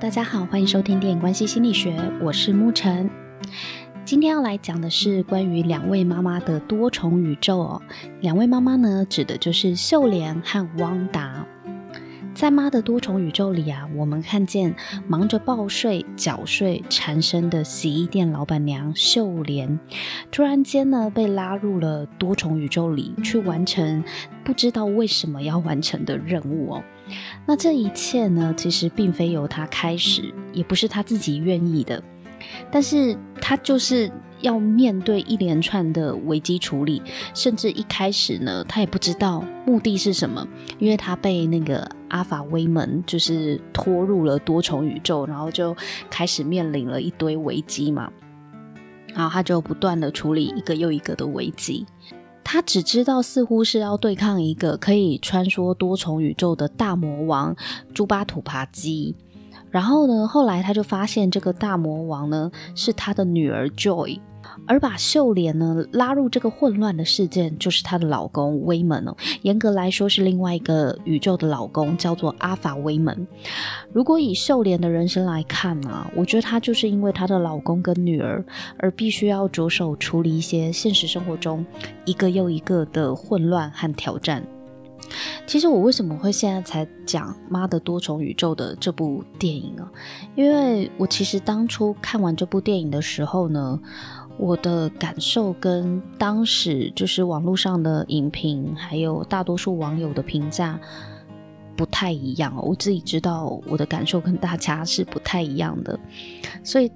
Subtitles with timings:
[0.00, 3.10] 大家好，欢迎收听电影关系心理学，我是沐晨。
[4.04, 7.82] 今天要来讲的是关于两位妈妈的多重宇宙哦。
[8.20, 11.44] 两位妈妈呢，指的就是秀莲和汪达。
[12.32, 14.76] 在妈的多重宇宙里啊，我们看见
[15.08, 19.80] 忙着报税、缴税缠身的洗衣店老板娘秀莲，
[20.30, 24.04] 突然间呢，被拉入了多重宇宙里去完成
[24.44, 26.84] 不知道为什么要完成的任务哦。
[27.46, 32.02] 那这一切呢，其实并非由他开始，也不是他自己愿意的，
[32.70, 34.10] 但是他就是。
[34.40, 37.02] 要面对一连串的危机处理，
[37.34, 40.46] 甚至一开始呢，他也不知道目的是什么，
[40.78, 45.76] 因为他被那个阿法威门就是拖入了多重宇宙，然后就
[46.08, 48.12] 开始面临了一堆危机嘛，
[49.12, 51.84] 然后他就不断的处理一个又一个的危机，
[52.50, 57.54] 他只知道似乎是要对抗一个可以穿梭多重宇宙的大魔王
[57.92, 59.14] 朱巴土帕基。
[59.70, 64.18] 然后呢，后来他就发现这个大魔王呢是他的女儿 Joy，
[64.66, 69.16] 而把秀莲呢拉入这个混乱的事件，就是她的老公威门哦。
[69.42, 73.26] 严格来说是另外一个宇宙的老公，叫做阿法威门。
[73.92, 78.44] 如果以秀莲的人生来看啊，我觉得她就是因为她的老公跟女儿，
[78.78, 81.64] 而必须要着手处理一些现实生活中
[82.04, 84.44] 一个又一个的混乱和挑战。
[85.46, 89.90] 其实我为什么会现在才讲《妈的多重宇宙》的这部电影啊？
[90.36, 93.80] 因为我其实当初看完这部电影的时候呢，
[94.38, 100.78] 我的感受跟当时就是网络上的影评，还有大多数网友的评价
[101.76, 102.54] 不太一样。
[102.64, 105.98] 我自己知道我的感受跟大家是不太一样的，
[106.62, 106.90] 所以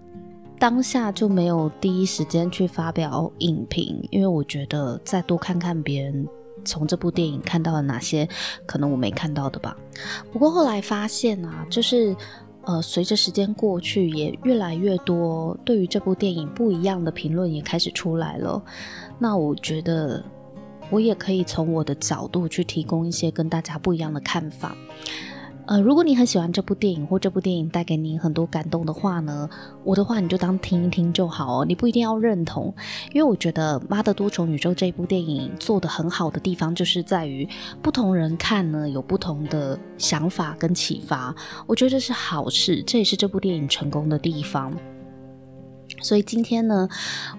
[0.58, 6.26] 当下就没有第一时间去发表影评，因为我觉得再多看看别人。
[6.64, 8.28] 从这部电影看到了哪些
[8.66, 9.76] 可能我没看到的吧？
[10.32, 12.14] 不过后来发现啊，就是
[12.64, 18.62] 呃，随着时间过去，也越来越多对于这部电影不一样的评论也开始出来了。
[19.18, 20.22] 那我觉得
[20.90, 24.76] 我也可以从我的角度去提供一些跟大家不一样的看法。
[25.64, 29.48] 呃，如果你很喜欢这部电影，或这部电影带给你很多感动的话呢，
[29.84, 32.74] 我的话你就当听一听就好哦，你不一定要认同，
[33.12, 37.48] 因为我觉得《妈的多重宇宙》这部电影做的很好的地方，就是在于
[37.80, 41.34] 不同人看呢有不同的想法跟启发，
[41.66, 44.72] 我觉得这是好事，这也是这部电影成功的地方。
[46.00, 46.88] 所以今天呢，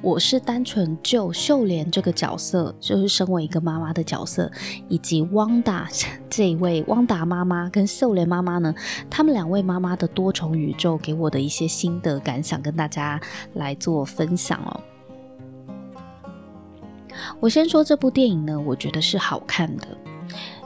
[0.01, 4.49] 我是单纯就秀莲这个角色，就是身为一个妈妈的角色，
[4.87, 5.87] 以及汪达
[6.29, 8.73] 这一位汪达妈妈跟秀莲妈妈呢，
[9.09, 13.19] 他们两位妈妈的多重宇宙给我的一些心得感想，跟大家
[13.53, 14.79] 来做分享哦。
[17.39, 19.87] 我先说这部电影呢，我觉得是好看的。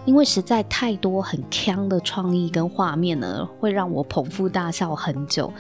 [0.07, 5.51] 因为实在太多很强的创意跟画面呢，会让我捧腹大笑很久。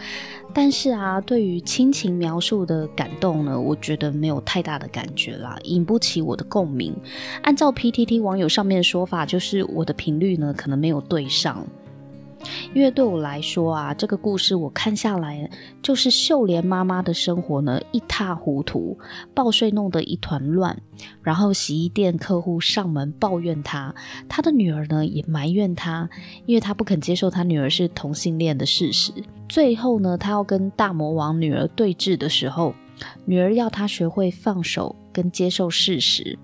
[0.53, 6.95] 但是啊，对于亲情描述的感动呢，我觉得没有太大的感觉啦，引不起我的共鸣。
[7.43, 11.67] 按照 PTT 网友上面的说法，就是我的频率呢，可能没有对上。
[12.73, 15.49] 因为对我来说啊，这个故事我看下来，
[15.81, 18.97] 就是秀莲妈妈的生活呢一塌糊涂，
[19.33, 20.79] 报税弄得一团乱，
[21.21, 23.93] 然后洗衣店客户上门抱怨她，
[24.29, 26.09] 她的女儿呢也埋怨她，
[26.45, 29.11] 因为她不肯接受她女儿是同性恋的事实。
[29.49, 32.73] 最后呢，她要跟大魔王女儿对峙的时候，
[33.25, 36.37] 女儿要她学会放手跟接受事实，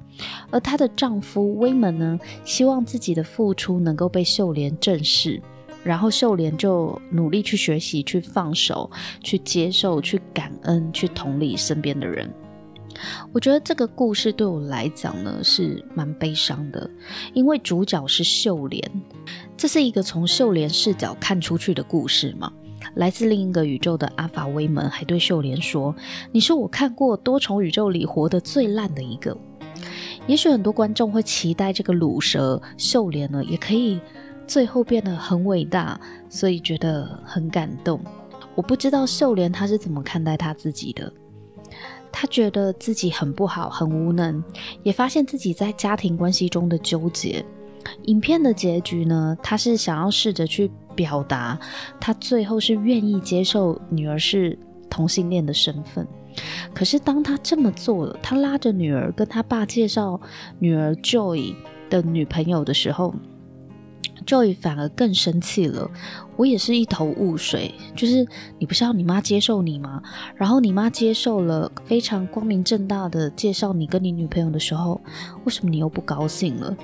[0.50, 5.42] 而她的丈夫威门呢，希望自己的付出能够被秀莲正视。
[5.84, 8.90] 然后秀莲就努力去学习，去放手，
[9.22, 12.30] 去接受，去感恩，去同理身边的人。
[13.32, 16.90] 我觉得这个故事对我来讲呢是蛮悲伤的，
[17.34, 18.82] 因为主角是秀莲，
[19.58, 22.52] 这是一个从秀莲视角看出去的故事嘛。
[22.96, 25.96] 来自另一个宇宙的阿法威门还对秀莲说
[26.32, 29.36] ：“你是我看过多重宇宙里活得最烂的一个。”
[30.28, 34.00] 也许很多观众会期待这个卤蛇秀莲呢，也可以。
[34.48, 36.00] 最后变得很伟大，
[36.30, 38.00] 所以觉得很感动。
[38.56, 41.12] 我不知道秀莲她是怎么看待她自己的，
[42.12, 44.44] 她觉得自己很不好，很无能，
[44.84, 47.44] 也发现自己在家庭关系中的纠结。
[48.04, 51.60] 影片的结局呢，她是想要试着去表达，
[52.00, 54.58] 她最后是愿意接受女儿是
[54.90, 56.08] 同性恋的身份。
[56.74, 60.22] 可是当她这么做了，她拉着女儿跟她爸介绍
[60.60, 61.56] 女儿 Joy
[61.90, 63.16] 的女朋友的时候。
[64.24, 65.90] Joy 反而更生气了，
[66.36, 67.74] 我也是一头雾水。
[67.96, 68.26] 就是
[68.58, 70.02] 你不是要你妈接受你吗？
[70.36, 75.00] 然后你妈接受了，非常光明正大的介绍你跟你女朋友的时候，
[75.46, 76.76] 为什么你又不高兴了？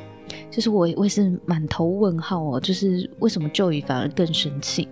[0.52, 2.60] 就是我，我也是满头问号哦。
[2.60, 4.88] 就是为什么 Joy 反而更生气？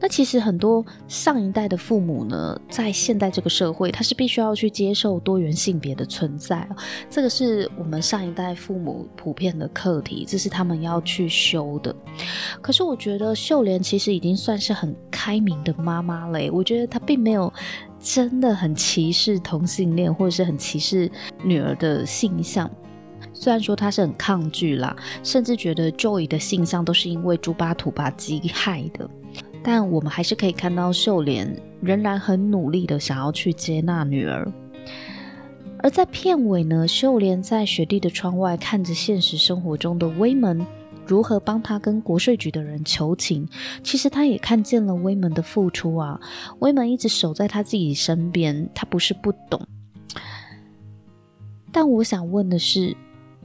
[0.00, 6.68] 那其实很多上一代的父母呢，在现代这个社会，他是必须要去接受多元性别的存在。
[7.08, 11.94] 这个是我们上一代父母普遍的课题，这是他们要去修的。
[12.60, 16.40] 可是我觉得秀莲其实已经算是很开明的妈妈了。
[16.52, 17.52] 我觉得她并没有
[18.00, 21.10] 真的很歧视同性恋，或者是很歧视
[21.44, 22.68] 女儿的性向。
[23.32, 29.08] 虽然说她是很抗拒啦，甚至觉得 Joy 的性向都是因为猪八吐把鸡害的。
[29.62, 34.50] 但我们还是可以看到秀莲仍然很努力的想要去接纳女儿，
[35.78, 40.66] 而在片尾呢，秀莲在雪地的窗外看着现实生活中的威门
[41.06, 43.48] 如何帮他跟国税局的人求情，
[43.82, 46.20] 其实他也看见了威门的付出啊，
[46.60, 49.60] 威门一直守在他自己身边，他不是不懂。
[51.72, 52.96] 但我想问的是，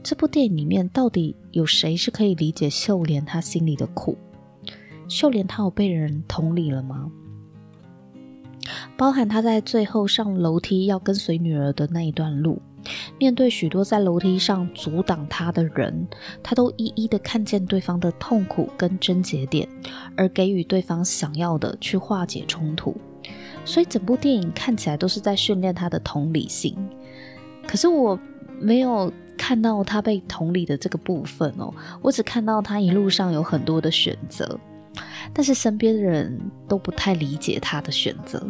[0.02, 4.16] 这部电影里面到底有谁是可以理解秀莲她心里的苦？
[5.08, 7.10] 秀莲她有被人同理了吗？
[8.96, 12.60] 包含她在最后上楼梯要跟随女儿的那一段路，
[13.18, 16.06] 面对许多在楼梯上阻挡她的人，
[16.42, 19.66] 她都一一的看见对方的痛苦跟症结点，
[20.16, 22.94] 而给予对方想要的去化解冲突。
[23.64, 26.76] 所以整部电影看起来都是在训练她的同理心。
[27.66, 28.18] 可是我
[28.58, 31.72] 没有看到她被同理的这个部分哦，
[32.02, 34.58] 我只看到她一路上有很多的选择。
[35.32, 36.38] 但是身边的人
[36.68, 38.42] 都不太理解他的选择。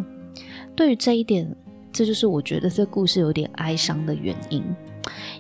[0.77, 1.55] 对于这一点，
[1.93, 4.63] 这就是我觉得这故事有点哀伤的原因。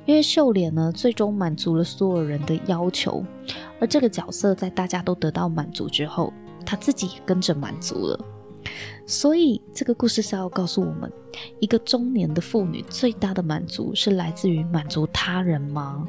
[0.06, 3.22] 因为秀莲呢，最终满足了所有人的要求，
[3.78, 6.32] 而这个角色在大家都得到满足之后，
[6.64, 8.19] 他自己也跟着满足了。
[9.06, 11.10] 所以这个故事是要告诉我们，
[11.60, 16.06] 一个中年的妇女最大的满足是来自于满足他人吗？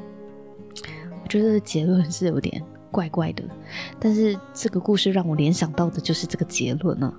[1.22, 2.62] 我觉得结论是有点。
[2.90, 3.42] 怪怪的，
[3.98, 7.14] 但是这个故事让我联想到的就是这个结论呢、啊。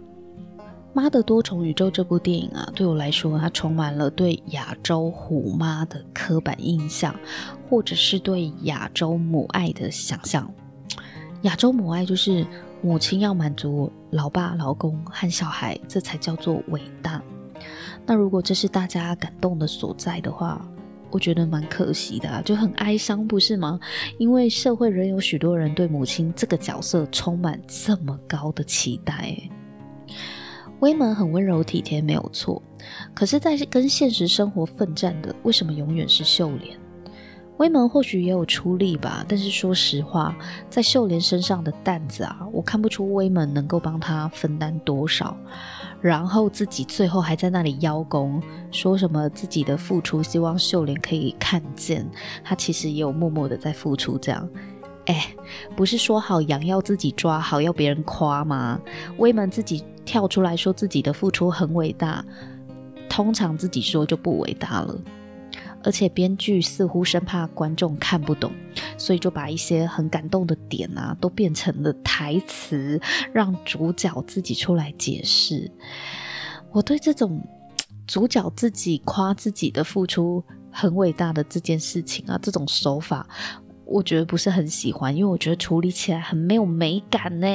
[0.94, 7.15] 《妈的多重宇宙》这部电影啊，对我来说，它充满了对亚洲虎妈的刻板印象，
[7.69, 10.51] 或者是对亚洲母爱的想象。
[11.44, 12.45] 亚洲母爱就是
[12.81, 17.21] 母亲要满足老爸、老公和小孩，这才叫做伟大。
[18.06, 20.68] 那如果这是大家感动的所在的话，
[21.12, 23.80] 我觉得蛮可惜的，就很哀伤，不是吗？
[24.18, 29.38] 因为社会仍有许多人对母亲这个角色充满这么高的期待。
[30.80, 32.60] 威门很温柔体贴，没有错。
[33.13, 36.75] 可是，在跟现实生活奋战的，为什么永远是秀莲？
[37.57, 40.36] 威门或许也有出力吧，但是说实话，
[40.68, 45.38] 在秀莲身上的担子啊，我看不出威门能够帮他分担多少。
[46.01, 52.09] 然后自己最后还在那里邀功，说什么自己的付出，希望秀莲可以看见，
[52.44, 54.18] 他其实也有默默的在付出。
[54.18, 54.50] 这样，
[55.06, 55.33] 哎，
[55.75, 58.81] 不是说好羊要自己抓好，要别人夸吗？
[59.19, 62.25] 威门自己跳出来说自己的付出很伟大，
[63.07, 64.95] 通常自己说就不伟大了。
[65.83, 68.51] 而且编剧似乎生怕观众看不懂，
[68.98, 73.00] 所以就把一些很感动的点啊，都变成了台词，
[73.33, 75.72] 让主角自己出来解释。
[76.72, 77.42] 我对这种
[78.07, 83.28] 主角自己夸自己的付出很伟大的这件事情啊，这种手法，
[83.86, 87.48] 我觉得不是很喜欢，因为我觉得处理起来很没有美感呢，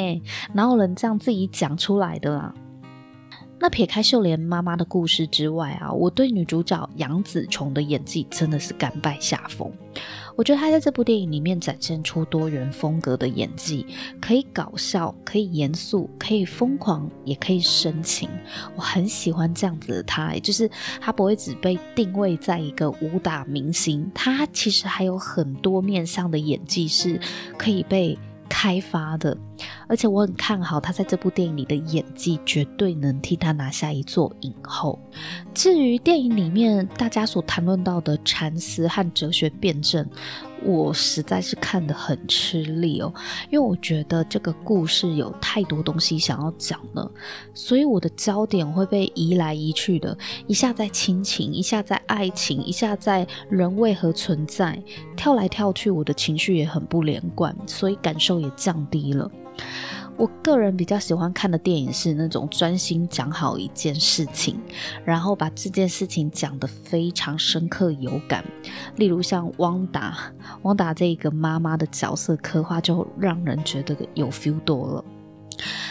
[0.52, 2.54] 哪有人这样自己讲出来的啦？
[3.58, 9.72] 那撇开秀莲妈妈的故事之外啊，我对女主角杨紫琼的演技真的是甘拜下风。
[10.36, 13.86] 我觉得她在这部电影里面展现出多元风格的演技，
[14.20, 18.28] 可以搞笑，可以严肃，可以疯狂，也可以深情。
[18.74, 27.18] 我很喜欢这样子的她，就是她不会只被定位在一个武打明星，她其实还有很多面向的演技是
[27.56, 29.34] 可以被开发的，
[29.88, 34.98] 而且我很看好他在这部电影里的演技，绝对能替他拿下一座影后。
[35.54, 40.06] 至于电影里面大家所谈论到的禅思和哲学辩证，
[40.64, 43.12] 我实在是看得很吃力哦，
[43.50, 47.10] 因为我觉得这个故事有太多东西想要讲了，
[47.54, 50.16] 所以我的焦点会被移来移去的，
[50.46, 54.82] 一下在亲情，一下在爱情，一下在人为何存在，
[55.16, 59.30] 跳来跳去，我的情绪也很不连贯，所以感受也降低了。
[60.16, 64.58] 我个人比较喜欢看的电影是那种专心讲好一件事情，
[65.04, 68.44] 然后把这件事情讲得非常深刻有感。
[68.96, 70.16] 例如像汪达，
[70.62, 75.04] 汪达这个妈妈的角色刻画就让人觉得有 feel 多了。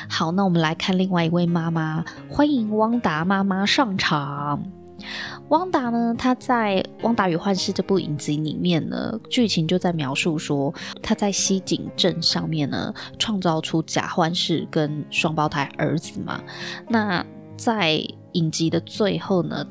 [0.10, 4.64] 好，那我们来看另外一位妈妈，欢迎汪达妈妈上场。
[5.50, 10.74] 汪达呢，他在《汪达与幻视》这部影集里面呢，剧情就在描述说，
[11.04, 16.42] 他在西井镇上面呢，创造出假幻视跟双胞胎儿子嘛。
[16.90, 17.24] 那
[17.56, 19.64] 在影集的最后呢，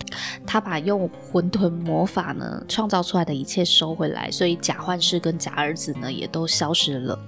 [0.47, 7.19] 他把用混沌魔法呢创造出来的一切收回来，所以假幻视跟假儿子呢也都消失了。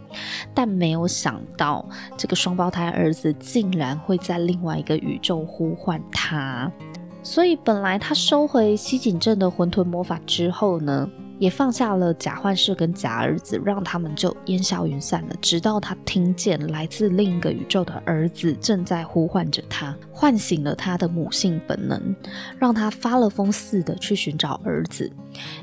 [0.55, 1.85] 但没有想到，
[2.17, 6.71] 这个双胞胎儿子竟然会在另外一个宇宙呼唤他。
[7.27, 15.35] 所以本来他收回西井镇的混沌魔法之后呢，也放下了假幻视跟假儿子，让他们就烟消云散了。
[15.43, 22.01] 直到他听见来自另一个宇宙的儿子正在呼唤着他，唤醒了他的母性本能，
[22.61, 25.11] 让他发了疯似的去寻找儿子。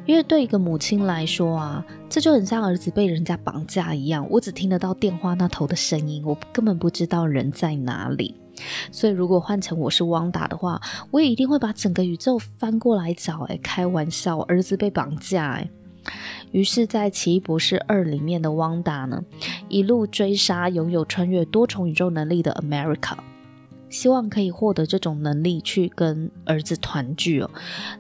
[0.05, 8.35] 因为对一个母亲来说啊，这就很像儿子被人家绑架一样，我只听得到电话那头的声音，我根本不知道人在哪里。
[8.91, 10.79] 所以，如果换成我是汪达的话，
[11.11, 13.41] 我也一定会把整个宇宙翻过来找。
[13.49, 15.53] 哎，开玩笑，儿子被绑架。
[15.53, 15.69] 哎，
[16.51, 19.23] 于是，在《奇异博士二》里面的汪达呢，
[19.69, 23.17] 一路追杀拥有穿越多重宇宙能力的 America。
[23.93, 27.51] 希望可以获得这种能力去跟儿子团聚哦，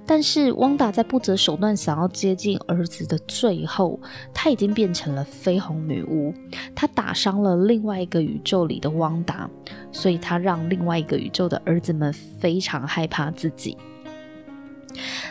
[0.07, 3.99] 但是汪达在不择手段想要接近儿子的最后，
[4.33, 6.33] 他已经变成了绯红女巫，
[6.73, 9.47] 他打伤了另外一个宇宙里的汪达，
[9.91, 13.77] 所以他让另外一个宇宙的儿子们非常害怕自己。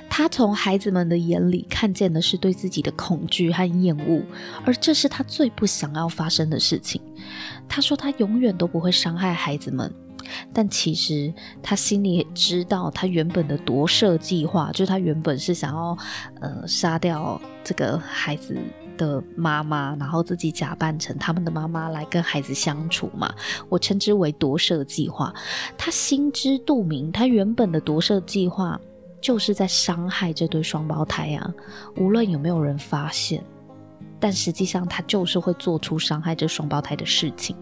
[0.09, 4.23] 他从孩子们的眼里看见的是对自己的恐惧和厌恶，
[4.64, 7.02] 而这是他最不想要发生的事情。
[7.69, 9.92] 他说他永远都不会伤害孩子们。
[10.52, 15.96] 但其实他心里也知道，他原本的夺舍计划，就是他原本是想要，
[16.40, 18.56] 呃，杀掉这个孩子
[18.96, 23.32] 的妈妈，然后自己假扮成他们的妈妈来跟孩子相处嘛。
[23.68, 25.32] 我称之为夺舍计划。
[25.76, 28.80] 他心知肚明，他原本的夺舍计划
[29.20, 31.54] 就是在伤害这对双胞胎啊，
[31.96, 33.42] 无论有没有人发现。
[34.22, 37.56] 但实际上，他就是会做出伤害这双胞胎的事情，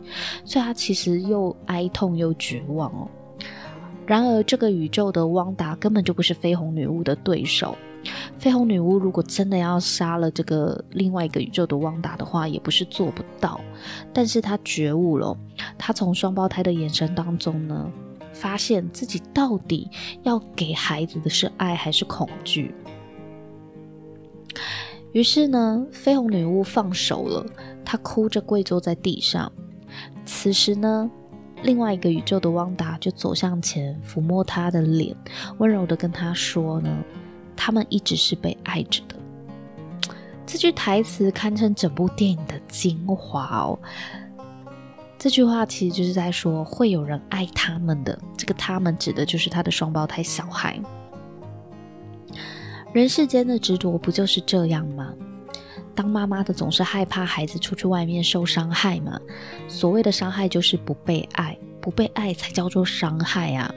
[0.44, 3.08] 所以他其实又哀痛又绝望哦。
[4.06, 7.74] 然而，这个宇宙的汪达根本就不是绯红女巫的对手。
[8.38, 13.58] 绯红女巫如果真的要杀了这个另外一个宇宙的汪达的话，也不是做不到。
[14.12, 15.34] 但是他觉悟了，
[15.78, 17.90] 他从双胞胎的眼神当中呢，
[18.34, 19.88] 发现自己到底
[20.24, 22.74] 要给孩子的是爱还是恐惧。
[25.12, 27.44] 于是呢，绯红女巫放手了，
[27.84, 29.50] 她哭着跪坐在地上。
[30.24, 31.10] 此时呢，
[31.62, 35.16] 另外一个宇宙的汪达就走向前，抚摸她的脸，
[35.58, 36.88] 温柔地跟她说呢
[37.56, 39.16] ：“他们一直是被爱着的。”
[40.46, 43.78] 这句台词堪称整部电影的精华哦。
[45.18, 48.18] 这句话其实就是在说，会有人爱他们的。
[48.36, 50.80] 这个“他们”指的就是他的双胞胎小孩。
[52.92, 55.14] 人世间的执着不就是这样吗？
[55.94, 59.20] 当妈妈的总是害怕孩子出去外面受伤害嘛。
[59.68, 63.72] 所谓的伤害就是不被爱，不被爱才叫做伤害啊。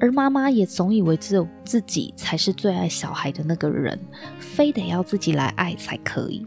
[0.00, 3.98] 而妈妈也总以为只有自己才是最爱小孩的那个人，
[4.38, 6.46] 非得要自己来爱才可以。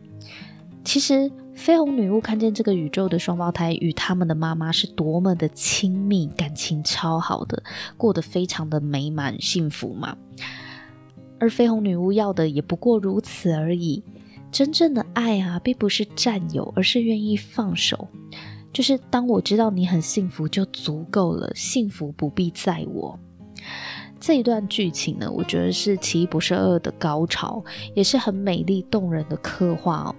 [0.84, 7.62] 其实绯红女巫看见这个宇宙的双胞胎与他们的妈妈是多么的亲密，感情超好的，
[7.98, 10.16] 过得非常的美满幸福嘛。
[11.40, 14.04] 而绯红女巫要的也不过如此而已。
[14.52, 18.08] 真正的爱啊，并不是占有，而是愿意放手。
[18.72, 23.20] 就是当我知道你很幸福就足够了，幸福不必在我。
[24.20, 27.64] 这一段剧情呢，我觉得是《奇异博士二》的高潮，
[27.94, 30.16] 也是很美丽动人的刻画哦。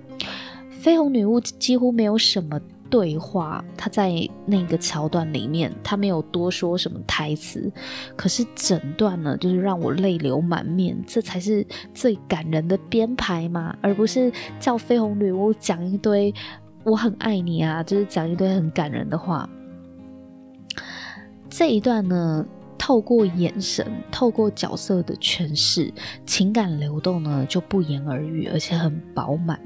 [0.83, 2.61] 绯红女巫几乎没有什么。
[2.91, 4.13] 对话，他在
[4.47, 7.71] 那个桥段里面，他没有多说什么台词，
[8.17, 16.35] 可是整段呢，就是让我泪流满面，这才是最感人的编排嘛，而不是叫绯红女巫讲一堆
[16.85, 19.49] “我很爱你啊”，就是讲一堆很感人的话。
[21.51, 22.47] 这一段呢，
[22.79, 25.93] 透过眼神，透过角色的诠释，
[26.25, 29.61] 情感流动呢，就不言而喻，而且很饱满。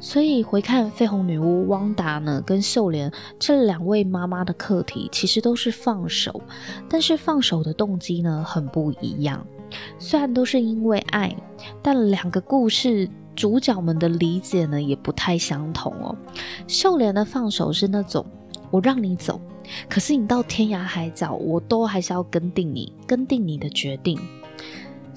[0.00, 6.40] 所以回看绯红女巫汪达呢，跟秀莲这两位妈妈的课题，其实都是放手，
[6.88, 9.44] 但是放手的动机呢，很不一样。
[9.98, 11.36] 虽然都是因为爱，
[11.82, 16.16] 但两个故事主角们的理解呢，也不太相同哦。
[16.66, 18.24] 秀莲的放手是那种
[18.70, 19.40] 我让你走，
[19.88, 24.18] 可是你到天涯海角，我都还是要跟定你，跟定你的决定。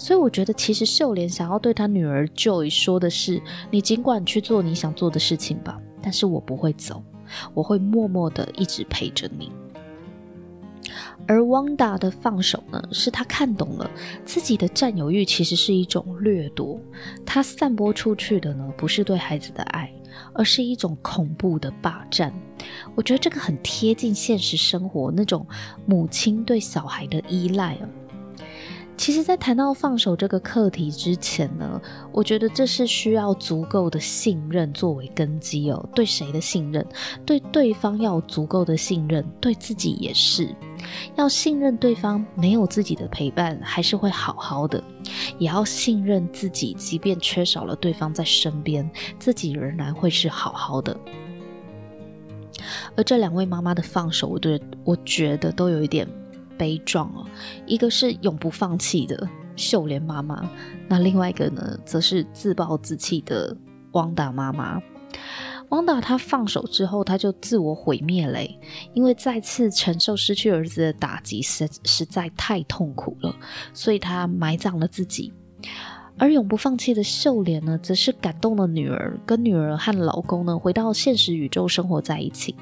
[0.02, 3.40] 所以我觉得，其实秀莲想要对她女儿 Joy 说的是：
[3.70, 7.04] 你尽管去做你想做的事情吧，但是我不会走，
[7.54, 9.52] 我会默默的一直陪着你。
[11.28, 13.88] 而汪达的放手呢，是他看懂了
[14.26, 16.80] 自己的占有欲其实是一种掠夺，
[17.24, 19.94] 他散播出去的呢，不是对孩子的爱，
[20.34, 22.34] 而是一种恐怖的霸占。
[22.96, 25.46] 我觉得这个很贴近现实生活那种
[25.86, 27.88] 母亲对小孩的依赖啊。
[29.02, 31.82] 其实，在谈到放手这个课题之前呢，
[32.12, 35.90] 我觉得这是需要足够的信任作为根基哦。
[35.96, 36.86] 对谁的信任？
[37.26, 40.56] 对对方要足够的信任，对自己也是。
[41.16, 44.84] 要信任对方没有自己的陪伴还是会好好的，
[45.40, 50.96] 也要信任自己，即便缺少了对方在身边，自己仍然会是好好的。
[52.96, 56.08] 而这两位妈妈的放手，我对我觉得都有一点。
[56.62, 57.26] 悲壮哦，
[57.66, 60.48] 一个是永不放弃的秀莲妈妈，
[60.88, 63.58] 那另外一个呢，则是自暴自弃的
[63.94, 64.80] 汪达妈妈。
[65.70, 68.60] 汪达他放手之后，他就自我毁灭嘞，
[68.94, 73.36] 因为再次承受失去儿子的打击实实在太痛苦了，
[73.74, 75.34] 所以他埋葬了自己。
[76.20, 82.56] 而永不放弃的秀莲呢，则是感动了女儿，跟女儿和老公呢，回到现实宇宙生活在一起。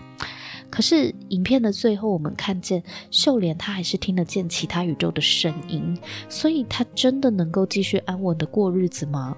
[0.70, 5.98] 可是影片的最后，我们看见秀莲，她还是听得见其他宇宙的声音，
[6.30, 9.36] 所以她真的能够继续安稳的过日子吗？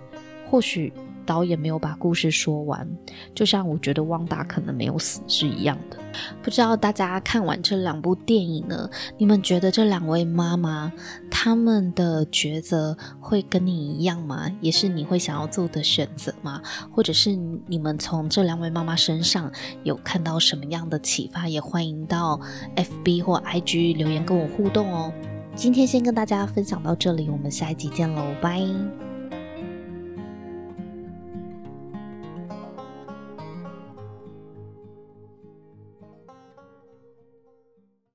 [0.52, 0.94] 或许。
[1.24, 2.86] 导演没有把故事说完，
[3.34, 5.98] 就像我觉得汪达可能没有死是一样的。
[6.42, 8.90] 不知道大家看完这两部电影呢，
[9.20, 10.92] 你们觉得这两位妈妈
[11.30, 14.52] 她们的抉择会跟你一样吗？
[14.62, 16.60] 也是你会想要做的选择吗？
[16.92, 17.36] 或者是
[17.68, 19.50] 你们从这两位妈妈身上
[19.84, 21.48] 有看到什么样的启发？
[21.48, 22.42] 也欢迎到
[22.76, 25.14] FB 或 IG 留言跟我互动哦。
[25.56, 29.11] 今天先跟大家分享到这里，我们下一集见喽，拜。